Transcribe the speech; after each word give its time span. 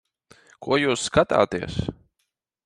Ko 0.67 0.79
jūs 0.83 1.03
skatāties? 1.11 1.79